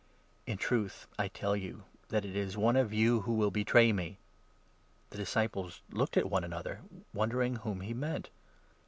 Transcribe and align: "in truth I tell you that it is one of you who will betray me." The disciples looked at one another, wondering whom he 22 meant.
"in 0.47 0.57
truth 0.57 1.05
I 1.19 1.27
tell 1.27 1.55
you 1.55 1.83
that 2.09 2.25
it 2.25 2.35
is 2.35 2.57
one 2.57 2.75
of 2.75 2.91
you 2.91 3.21
who 3.21 3.33
will 3.33 3.51
betray 3.51 3.91
me." 3.93 4.17
The 5.11 5.17
disciples 5.19 5.81
looked 5.91 6.17
at 6.17 6.27
one 6.27 6.43
another, 6.43 6.81
wondering 7.13 7.57
whom 7.57 7.81
he 7.81 7.93
22 7.93 7.99
meant. 7.99 8.29